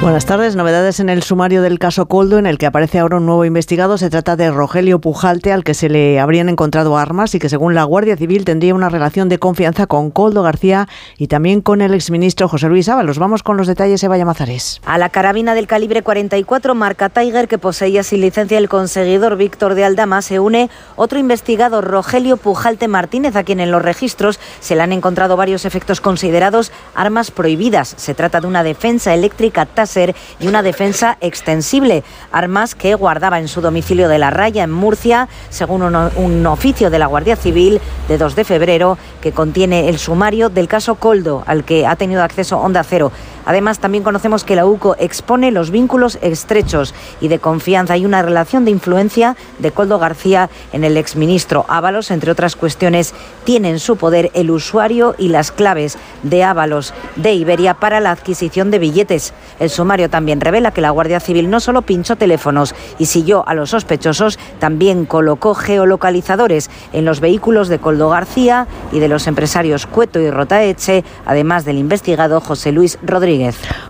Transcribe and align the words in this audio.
Buenas 0.00 0.24
tardes. 0.24 0.56
Novedades 0.56 0.98
en 0.98 1.10
el 1.10 1.22
sumario 1.22 1.60
del 1.60 1.78
caso 1.78 2.06
Coldo, 2.06 2.38
en 2.38 2.46
el 2.46 2.56
que 2.56 2.64
aparece 2.64 2.98
ahora 2.98 3.18
un 3.18 3.26
nuevo 3.26 3.44
investigado. 3.44 3.98
Se 3.98 4.08
trata 4.08 4.34
de 4.34 4.50
Rogelio 4.50 4.98
Pujalte, 4.98 5.52
al 5.52 5.62
que 5.62 5.74
se 5.74 5.90
le 5.90 6.18
habrían 6.18 6.48
encontrado 6.48 6.96
armas 6.96 7.34
y 7.34 7.38
que, 7.38 7.50
según 7.50 7.74
la 7.74 7.84
Guardia 7.84 8.16
Civil, 8.16 8.46
tendría 8.46 8.74
una 8.74 8.88
relación 8.88 9.28
de 9.28 9.38
confianza 9.38 9.86
con 9.86 10.10
Coldo 10.10 10.42
García 10.42 10.88
y 11.18 11.26
también 11.26 11.60
con 11.60 11.82
el 11.82 11.92
exministro 11.92 12.48
José 12.48 12.70
Luis 12.70 12.88
Ábalos. 12.88 13.18
Vamos 13.18 13.42
con 13.42 13.58
los 13.58 13.66
detalles, 13.66 14.02
Eva 14.02 14.16
Llamazares. 14.16 14.80
A 14.86 14.96
la 14.96 15.10
carabina 15.10 15.54
del 15.54 15.66
calibre 15.66 16.00
44 16.00 16.74
marca 16.74 17.10
Tiger, 17.10 17.46
que 17.46 17.58
poseía 17.58 18.02
sin 18.02 18.22
licencia 18.22 18.56
el 18.56 18.70
conseguidor 18.70 19.36
Víctor 19.36 19.74
de 19.74 19.84
Aldama, 19.84 20.22
se 20.22 20.40
une 20.40 20.70
otro 20.96 21.18
investigado, 21.18 21.82
Rogelio 21.82 22.38
Pujalte 22.38 22.88
Martínez, 22.88 23.36
a 23.36 23.44
quien 23.44 23.60
en 23.60 23.70
los 23.70 23.82
registros 23.82 24.40
se 24.60 24.76
le 24.76 24.82
han 24.82 24.92
encontrado 24.92 25.36
varios 25.36 25.66
efectos 25.66 26.00
considerados 26.00 26.72
armas 26.94 27.30
prohibidas. 27.30 27.92
Se 27.98 28.14
trata 28.14 28.40
de 28.40 28.46
una 28.46 28.62
defensa 28.62 29.12
eléctrica 29.12 29.66
y 30.38 30.46
una 30.46 30.62
defensa 30.62 31.16
extensible, 31.20 32.04
armas 32.30 32.74
que 32.74 32.94
guardaba 32.94 33.38
en 33.40 33.48
su 33.48 33.60
domicilio 33.60 34.08
de 34.08 34.18
La 34.18 34.30
Raya, 34.30 34.62
en 34.62 34.70
Murcia, 34.70 35.28
según 35.48 35.82
un, 35.82 36.46
oficio 36.46 36.90
de 36.90 36.98
la 36.98 37.06
Guardia 37.06 37.36
Civil 37.36 37.80
de 38.08 38.18
2 38.18 38.36
de 38.36 38.44
febrero 38.44 38.98
que 39.20 39.32
contiene 39.32 39.88
el 39.88 39.98
sumario 39.98 40.48
del 40.48 40.68
caso 40.68 40.94
Coldo, 40.94 41.42
al 41.46 41.64
que 41.64 41.86
ha 41.86 41.96
tenido 41.96 42.22
acceso 42.22 42.58
Onda 42.58 42.84
Cero. 42.84 43.12
Además, 43.50 43.80
también 43.80 44.04
conocemos 44.04 44.44
que 44.44 44.54
la 44.54 44.64
UCO 44.64 44.94
expone 45.00 45.50
los 45.50 45.72
vínculos 45.72 46.20
estrechos 46.22 46.94
y 47.20 47.26
de 47.26 47.40
confianza 47.40 47.96
y 47.96 48.06
una 48.06 48.22
relación 48.22 48.64
de 48.64 48.70
influencia 48.70 49.36
de 49.58 49.72
Coldo 49.72 49.98
García 49.98 50.48
en 50.72 50.84
el 50.84 50.96
exministro 50.96 51.64
Ábalos. 51.66 52.12
Entre 52.12 52.30
otras 52.30 52.54
cuestiones, 52.54 53.12
tiene 53.42 53.70
en 53.70 53.80
su 53.80 53.96
poder 53.96 54.30
el 54.34 54.52
usuario 54.52 55.16
y 55.18 55.30
las 55.30 55.50
claves 55.50 55.98
de 56.22 56.44
Ábalos 56.44 56.94
de 57.16 57.32
Iberia 57.32 57.74
para 57.74 57.98
la 57.98 58.12
adquisición 58.12 58.70
de 58.70 58.78
billetes. 58.78 59.34
El 59.58 59.68
sumario 59.68 60.08
también 60.08 60.40
revela 60.40 60.70
que 60.70 60.80
la 60.80 60.90
Guardia 60.90 61.18
Civil 61.18 61.50
no 61.50 61.58
solo 61.58 61.82
pinchó 61.82 62.14
teléfonos 62.14 62.72
y 63.00 63.06
siguió 63.06 63.42
a 63.48 63.54
los 63.54 63.70
sospechosos, 63.70 64.38
también 64.60 65.06
colocó 65.06 65.56
geolocalizadores 65.56 66.70
en 66.92 67.04
los 67.04 67.18
vehículos 67.18 67.66
de 67.66 67.80
Coldo 67.80 68.10
García 68.10 68.68
y 68.92 69.00
de 69.00 69.08
los 69.08 69.26
empresarios 69.26 69.86
Cueto 69.86 70.20
y 70.20 70.30
Rotaeche, 70.30 71.02
además 71.26 71.64
del 71.64 71.78
investigado 71.78 72.40
José 72.40 72.70
Luis 72.70 72.96
Rodríguez. 73.02 73.39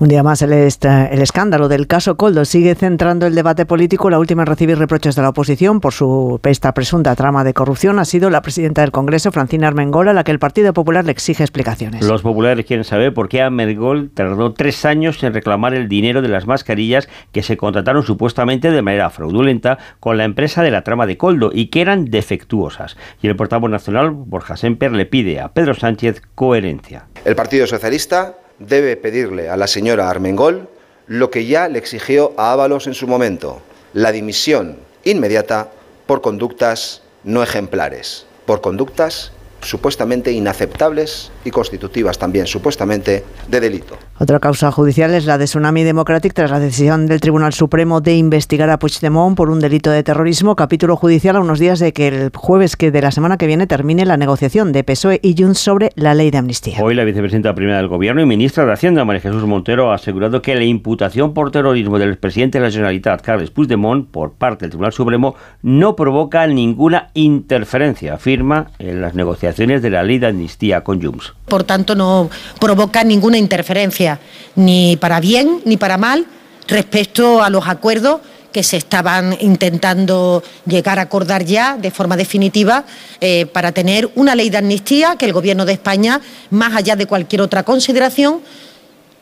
Un 0.00 0.08
día 0.08 0.22
más 0.22 0.42
el, 0.42 0.52
el 0.52 1.22
escándalo 1.22 1.68
del 1.68 1.86
caso 1.86 2.16
Coldo 2.16 2.44
sigue 2.44 2.74
centrando 2.74 3.26
el 3.26 3.34
debate 3.34 3.66
político. 3.66 4.10
La 4.10 4.18
última 4.18 4.42
en 4.42 4.46
recibir 4.46 4.78
reproches 4.78 5.14
de 5.14 5.22
la 5.22 5.30
oposición 5.30 5.80
por 5.80 5.92
su 5.92 6.40
esta 6.44 6.72
presunta 6.72 7.14
trama 7.14 7.44
de 7.44 7.54
corrupción 7.54 7.98
ha 7.98 8.04
sido 8.04 8.30
la 8.30 8.42
presidenta 8.42 8.82
del 8.82 8.90
Congreso, 8.90 9.32
Francina 9.32 9.68
Armengol, 9.68 10.08
a 10.08 10.12
la 10.12 10.24
que 10.24 10.30
el 10.30 10.38
Partido 10.38 10.72
Popular 10.72 11.04
le 11.04 11.12
exige 11.12 11.42
explicaciones. 11.42 12.04
Los 12.04 12.22
populares 12.22 12.64
quieren 12.64 12.84
saber 12.84 13.14
por 13.14 13.28
qué 13.28 13.42
Armengol 13.42 14.10
tardó 14.12 14.52
tres 14.52 14.84
años 14.84 15.22
en 15.22 15.34
reclamar 15.34 15.74
el 15.74 15.88
dinero 15.88 16.22
de 16.22 16.28
las 16.28 16.46
mascarillas 16.46 17.08
que 17.32 17.42
se 17.42 17.56
contrataron 17.56 18.02
supuestamente 18.02 18.70
de 18.70 18.82
manera 18.82 19.10
fraudulenta 19.10 19.78
con 20.00 20.16
la 20.16 20.24
empresa 20.24 20.62
de 20.62 20.70
la 20.70 20.82
trama 20.82 21.06
de 21.06 21.16
Coldo 21.16 21.50
y 21.52 21.66
que 21.68 21.80
eran 21.80 22.06
defectuosas. 22.06 22.96
Y 23.22 23.28
el 23.28 23.36
portavoz 23.36 23.70
nacional, 23.70 24.10
Borja 24.10 24.56
Semper, 24.56 24.92
le 24.92 25.06
pide 25.06 25.40
a 25.40 25.48
Pedro 25.48 25.74
Sánchez 25.74 26.22
coherencia. 26.34 27.06
El 27.24 27.36
Partido 27.36 27.66
Socialista 27.66 28.34
debe 28.58 28.96
pedirle 28.96 29.48
a 29.48 29.56
la 29.56 29.66
señora 29.66 30.10
Armengol 30.10 30.68
lo 31.06 31.30
que 31.30 31.46
ya 31.46 31.68
le 31.68 31.78
exigió 31.78 32.32
a 32.36 32.52
Ábalos 32.52 32.86
en 32.86 32.94
su 32.94 33.06
momento, 33.06 33.60
la 33.92 34.12
dimisión 34.12 34.78
inmediata 35.04 35.70
por 36.06 36.20
conductas 36.20 37.02
no 37.24 37.42
ejemplares, 37.42 38.26
por 38.46 38.60
conductas 38.60 39.32
supuestamente 39.64 40.32
inaceptables 40.32 41.32
y 41.44 41.50
constitutivas 41.50 42.18
también 42.18 42.46
supuestamente 42.46 43.24
de 43.48 43.60
delito. 43.60 43.96
Otra 44.18 44.38
causa 44.38 44.70
judicial 44.70 45.14
es 45.14 45.24
la 45.24 45.38
de 45.38 45.46
Tsunami 45.46 45.82
Democratic 45.82 46.34
tras 46.34 46.50
la 46.50 46.60
decisión 46.60 47.06
del 47.06 47.20
Tribunal 47.20 47.52
Supremo 47.52 48.00
de 48.00 48.16
investigar 48.16 48.70
a 48.70 48.78
Puigdemont 48.78 49.36
por 49.36 49.50
un 49.50 49.60
delito 49.60 49.90
de 49.90 50.02
terrorismo. 50.02 50.56
Capítulo 50.56 50.96
judicial 50.96 51.36
a 51.36 51.40
unos 51.40 51.58
días 51.58 51.78
de 51.78 51.92
que 51.92 52.08
el 52.08 52.30
jueves 52.34 52.76
que 52.76 52.90
de 52.90 53.02
la 53.02 53.10
semana 53.10 53.38
que 53.38 53.46
viene 53.46 53.66
termine 53.66 54.04
la 54.04 54.16
negociación 54.16 54.72
de 54.72 54.84
PSOE 54.84 55.20
y 55.22 55.34
Junts 55.36 55.58
sobre 55.58 55.90
la 55.96 56.14
ley 56.14 56.30
de 56.30 56.38
amnistía. 56.38 56.78
Hoy 56.82 56.94
la 56.94 57.04
vicepresidenta 57.04 57.54
primera 57.54 57.78
del 57.78 57.88
Gobierno 57.88 58.20
y 58.20 58.26
ministra 58.26 58.64
de 58.64 58.72
Hacienda, 58.72 59.04
María 59.04 59.22
Jesús 59.22 59.44
Montero, 59.44 59.90
ha 59.90 59.96
asegurado 59.96 60.42
que 60.42 60.54
la 60.54 60.64
imputación 60.64 61.34
por 61.34 61.50
terrorismo 61.50 61.98
del 61.98 62.18
presidente 62.18 62.58
de 62.58 62.64
la 62.64 62.70
Generalitat, 62.70 63.22
Carles 63.22 63.50
Puigdemont, 63.50 64.08
por 64.10 64.34
parte 64.34 64.64
del 64.64 64.70
Tribunal 64.70 64.92
Supremo, 64.92 65.34
no 65.62 65.96
provoca 65.96 66.46
ninguna 66.46 67.08
interferencia, 67.14 68.14
afirma 68.14 68.68
en 68.78 69.00
las 69.00 69.14
negociaciones 69.14 69.53
de 69.56 69.90
la 69.90 70.02
ley 70.02 70.18
de 70.18 70.26
amnistía 70.26 70.82
con 70.82 71.02
Junts 71.02 71.32
por 71.54 71.62
tanto 71.62 71.94
no 71.94 72.30
provoca 72.58 73.04
ninguna 73.04 73.38
interferencia, 73.38 74.18
ni 74.56 74.96
para 74.96 75.20
bien 75.20 75.60
ni 75.64 75.76
para 75.76 75.96
mal, 75.96 76.26
respecto 76.66 77.44
a 77.44 77.48
los 77.48 77.68
acuerdos 77.68 78.22
que 78.50 78.64
se 78.64 78.76
estaban 78.76 79.36
intentando 79.40 80.42
llegar 80.66 80.98
a 80.98 81.02
acordar 81.02 81.44
ya 81.44 81.76
de 81.76 81.92
forma 81.92 82.16
definitiva 82.16 82.84
eh, 83.20 83.46
para 83.46 83.70
tener 83.70 84.10
una 84.16 84.34
ley 84.34 84.50
de 84.50 84.58
amnistía 84.58 85.14
que 85.14 85.26
el 85.26 85.32
Gobierno 85.32 85.64
de 85.64 85.74
España, 85.74 86.20
más 86.50 86.74
allá 86.74 86.96
de 86.96 87.06
cualquier 87.06 87.42
otra 87.42 87.62
consideración, 87.62 88.40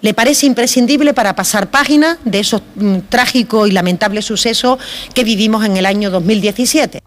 le 0.00 0.14
parece 0.14 0.46
imprescindible 0.46 1.12
para 1.12 1.36
pasar 1.36 1.70
página 1.70 2.16
de 2.24 2.40
esos 2.40 2.62
mm, 2.76 2.98
trágicos 3.10 3.68
y 3.68 3.72
lamentables 3.72 4.24
sucesos 4.24 4.78
que 5.12 5.22
vivimos 5.22 5.66
en 5.66 5.76
el 5.76 5.84
año 5.84 6.10
2017. 6.10 7.01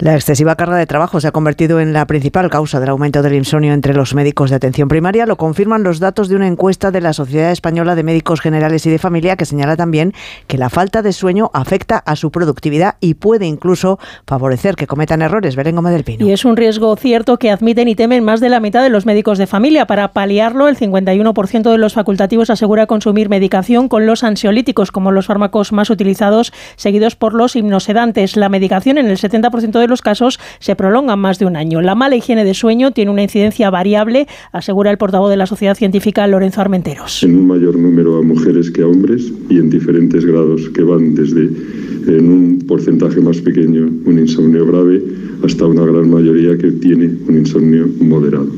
La 0.00 0.14
excesiva 0.14 0.54
carga 0.54 0.76
de 0.76 0.86
trabajo 0.86 1.20
se 1.20 1.26
ha 1.26 1.32
convertido 1.32 1.80
en 1.80 1.92
la 1.92 2.06
principal 2.06 2.48
causa 2.50 2.78
del 2.78 2.90
aumento 2.90 3.20
del 3.20 3.34
insomnio 3.34 3.72
entre 3.72 3.94
los 3.94 4.14
médicos 4.14 4.48
de 4.48 4.54
atención 4.54 4.86
primaria. 4.86 5.26
Lo 5.26 5.34
confirman 5.34 5.82
los 5.82 5.98
datos 5.98 6.28
de 6.28 6.36
una 6.36 6.46
encuesta 6.46 6.92
de 6.92 7.00
la 7.00 7.12
Sociedad 7.12 7.50
Española 7.50 7.96
de 7.96 8.04
Médicos 8.04 8.40
Generales 8.40 8.86
y 8.86 8.90
de 8.90 9.00
Familia 9.00 9.34
que 9.34 9.44
señala 9.44 9.76
también 9.76 10.12
que 10.46 10.56
la 10.56 10.70
falta 10.70 11.02
de 11.02 11.12
sueño 11.12 11.50
afecta 11.52 11.98
a 11.98 12.14
su 12.14 12.30
productividad 12.30 12.94
y 13.00 13.14
puede 13.14 13.46
incluso 13.46 13.98
favorecer 14.24 14.76
que 14.76 14.86
cometan 14.86 15.20
errores. 15.20 15.56
Belén 15.56 15.74
Gómez 15.74 15.92
del 15.92 16.04
Pino. 16.04 16.24
Y 16.24 16.30
es 16.30 16.44
un 16.44 16.56
riesgo 16.56 16.94
cierto 16.94 17.40
que 17.40 17.50
admiten 17.50 17.88
y 17.88 17.96
temen 17.96 18.22
más 18.22 18.38
de 18.38 18.50
la 18.50 18.60
mitad 18.60 18.84
de 18.84 18.90
los 18.90 19.04
médicos 19.04 19.36
de 19.36 19.48
familia. 19.48 19.88
Para 19.88 20.12
paliarlo, 20.12 20.68
el 20.68 20.76
51% 20.76 21.72
de 21.72 21.78
los 21.78 21.94
facultativos 21.94 22.50
asegura 22.50 22.86
consumir 22.86 23.28
medicación 23.28 23.88
con 23.88 24.06
los 24.06 24.22
ansiolíticos 24.22 24.92
como 24.92 25.10
los 25.10 25.26
fármacos 25.26 25.72
más 25.72 25.90
utilizados, 25.90 26.52
seguidos 26.76 27.16
por 27.16 27.34
los 27.34 27.56
hipnosedantes. 27.56 28.36
La 28.36 28.48
medicación 28.48 28.98
en 28.98 29.08
el 29.08 29.18
70% 29.18 29.80
de 29.80 29.87
los 29.88 30.02
casos 30.02 30.38
se 30.58 30.76
prolongan 30.76 31.18
más 31.18 31.38
de 31.38 31.46
un 31.46 31.56
año. 31.56 31.80
La 31.80 31.94
mala 31.94 32.16
higiene 32.16 32.44
de 32.44 32.54
sueño 32.54 32.92
tiene 32.92 33.10
una 33.10 33.22
incidencia 33.22 33.70
variable, 33.70 34.26
asegura 34.52 34.90
el 34.90 34.98
portavoz 34.98 35.30
de 35.30 35.36
la 35.36 35.46
Sociedad 35.46 35.74
Científica 35.74 36.26
Lorenzo 36.26 36.60
Armenteros. 36.60 37.22
En 37.22 37.36
un 37.36 37.46
mayor 37.46 37.76
número 37.76 38.18
a 38.18 38.22
mujeres 38.22 38.70
que 38.70 38.82
a 38.82 38.86
hombres 38.86 39.32
y 39.48 39.58
en 39.58 39.70
diferentes 39.70 40.24
grados 40.24 40.68
que 40.70 40.82
van 40.82 41.14
desde 41.14 41.50
en 42.06 42.30
un 42.30 42.64
porcentaje 42.66 43.20
más 43.20 43.38
pequeño 43.38 43.88
un 44.04 44.18
insomnio 44.18 44.66
grave 44.66 45.02
hasta 45.44 45.66
una 45.66 45.84
gran 45.84 46.10
mayoría 46.10 46.56
que 46.56 46.72
tiene 46.72 47.10
un 47.28 47.38
insomnio 47.38 47.88
moderado. 48.00 48.48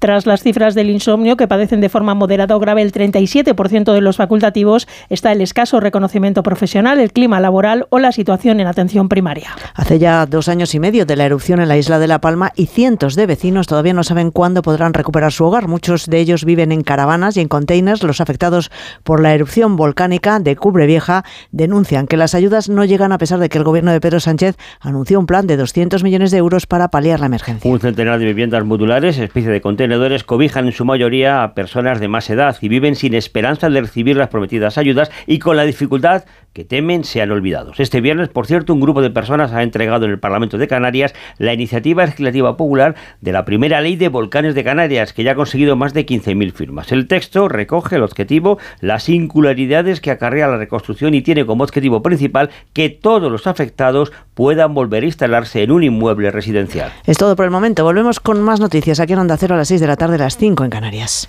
Tras 0.00 0.24
las 0.24 0.42
cifras 0.42 0.74
del 0.74 0.88
insomnio 0.88 1.36
que 1.36 1.46
padecen 1.46 1.82
de 1.82 1.90
forma 1.90 2.14
moderada 2.14 2.56
o 2.56 2.58
grave 2.58 2.80
el 2.80 2.90
37% 2.90 3.92
de 3.92 4.00
los 4.00 4.16
facultativos, 4.16 4.88
está 5.10 5.30
el 5.30 5.42
escaso 5.42 5.78
reconocimiento 5.78 6.42
profesional, 6.42 6.98
el 7.00 7.12
clima 7.12 7.38
laboral 7.38 7.86
o 7.90 7.98
la 7.98 8.10
situación 8.10 8.60
en 8.60 8.66
atención 8.66 9.10
primaria. 9.10 9.50
Hace 9.74 9.98
ya 9.98 10.24
dos 10.24 10.48
años 10.48 10.74
y 10.74 10.80
medio 10.80 11.04
de 11.04 11.16
la 11.16 11.26
erupción 11.26 11.60
en 11.60 11.68
la 11.68 11.76
isla 11.76 11.98
de 11.98 12.08
La 12.08 12.18
Palma 12.18 12.50
y 12.56 12.64
cientos 12.64 13.14
de 13.14 13.26
vecinos 13.26 13.66
todavía 13.66 13.92
no 13.92 14.02
saben 14.02 14.30
cuándo 14.30 14.62
podrán 14.62 14.94
recuperar 14.94 15.32
su 15.32 15.44
hogar. 15.44 15.68
Muchos 15.68 16.06
de 16.06 16.18
ellos 16.18 16.46
viven 16.46 16.72
en 16.72 16.80
caravanas 16.80 17.36
y 17.36 17.42
en 17.42 17.48
containers. 17.48 18.02
Los 18.02 18.22
afectados 18.22 18.70
por 19.04 19.20
la 19.20 19.34
erupción 19.34 19.76
volcánica 19.76 20.40
de 20.40 20.56
Cubre 20.56 20.86
Vieja 20.86 21.26
denuncian 21.52 22.06
que 22.06 22.16
las 22.16 22.34
ayudas 22.34 22.70
no 22.70 22.86
llegan 22.86 23.12
a 23.12 23.18
pesar 23.18 23.38
de 23.38 23.50
que 23.50 23.58
el 23.58 23.64
gobierno 23.64 23.92
de 23.92 24.00
Pedro 24.00 24.20
Sánchez 24.20 24.56
anunció 24.80 25.20
un 25.20 25.26
plan 25.26 25.46
de 25.46 25.58
200 25.58 26.02
millones 26.02 26.30
de 26.30 26.38
euros 26.38 26.66
para 26.66 26.88
paliar 26.88 27.20
la 27.20 27.26
emergencia. 27.26 27.70
Un 27.70 27.80
centenar 27.80 28.18
de 28.18 28.24
viviendas 28.24 28.64
modulares, 28.64 29.18
especie 29.18 29.50
de 29.50 29.60
contenedores 29.90 30.22
cobijan 30.22 30.66
en 30.66 30.72
su 30.72 30.84
mayoría 30.84 31.42
a 31.42 31.52
personas 31.52 31.98
de 31.98 32.06
más 32.06 32.30
edad 32.30 32.56
y 32.60 32.68
viven 32.68 32.94
sin 32.94 33.12
esperanza 33.12 33.68
de 33.68 33.80
recibir 33.80 34.16
las 34.16 34.28
prometidas 34.28 34.78
ayudas 34.78 35.10
y 35.26 35.40
con 35.40 35.56
la 35.56 35.64
dificultad 35.64 36.26
que 36.52 36.64
temen 36.64 37.04
sean 37.04 37.30
olvidados. 37.30 37.78
Este 37.78 38.00
viernes, 38.00 38.28
por 38.28 38.46
cierto, 38.46 38.72
un 38.72 38.80
grupo 38.80 39.02
de 39.02 39.10
personas 39.10 39.52
ha 39.52 39.62
entregado 39.62 40.04
en 40.04 40.10
el 40.10 40.18
Parlamento 40.18 40.58
de 40.58 40.68
Canarias 40.68 41.14
la 41.38 41.52
iniciativa 41.52 42.04
legislativa 42.04 42.56
popular 42.56 42.96
de 43.20 43.32
la 43.32 43.44
primera 43.44 43.80
ley 43.80 43.96
de 43.96 44.08
volcanes 44.08 44.54
de 44.54 44.64
Canarias, 44.64 45.12
que 45.12 45.22
ya 45.22 45.32
ha 45.32 45.36
conseguido 45.36 45.76
más 45.76 45.94
de 45.94 46.06
15.000 46.06 46.52
firmas. 46.52 46.92
El 46.92 47.06
texto 47.06 47.48
recoge 47.48 47.96
el 47.96 48.02
objetivo, 48.02 48.58
las 48.80 49.04
singularidades 49.04 50.00
que 50.00 50.10
acarrea 50.10 50.48
la 50.48 50.56
reconstrucción 50.56 51.14
y 51.14 51.22
tiene 51.22 51.46
como 51.46 51.64
objetivo 51.64 52.02
principal 52.02 52.50
que 52.72 52.90
todos 52.90 53.30
los 53.30 53.46
afectados 53.46 54.12
puedan 54.34 54.74
volver 54.74 55.04
a 55.04 55.06
instalarse 55.06 55.62
en 55.62 55.70
un 55.70 55.84
inmueble 55.84 56.30
residencial. 56.30 56.92
Es 57.06 57.18
todo 57.18 57.36
por 57.36 57.44
el 57.44 57.50
momento. 57.50 57.84
Volvemos 57.84 58.18
con 58.18 58.42
más 58.42 58.58
noticias 58.58 58.98
aquí 58.98 59.12
en 59.12 59.20
Onda 59.20 59.36
Cero 59.36 59.54
a 59.54 59.58
las 59.58 59.68
6 59.68 59.79
de 59.80 59.86
la 59.86 59.96
tarde, 59.96 60.14
a 60.16 60.18
las 60.18 60.36
5 60.36 60.64
en 60.64 60.70
Canarias. 60.70 61.28